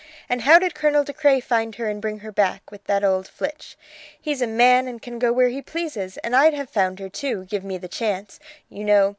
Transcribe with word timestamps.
And 0.27 0.41
how 0.41 0.57
did 0.57 0.73
Colonel 0.73 1.03
De 1.03 1.13
Craye 1.13 1.39
find 1.39 1.75
her 1.75 1.87
and 1.87 2.01
bring 2.01 2.21
her 2.21 2.31
back, 2.31 2.71
with 2.71 2.83
that 2.85 3.03
old 3.03 3.27
Flitch? 3.27 3.77
He's 4.19 4.41
a 4.41 4.47
man 4.47 4.87
and 4.87 4.99
can 4.99 5.19
go 5.19 5.31
where 5.31 5.49
he 5.49 5.61
pleases, 5.61 6.17
and 6.23 6.35
I'd 6.35 6.55
have 6.55 6.71
found 6.71 6.97
her, 6.97 7.07
too, 7.07 7.45
give 7.45 7.63
me 7.63 7.77
the 7.77 7.87
chance. 7.87 8.39
You 8.67 8.83
know. 8.83 9.09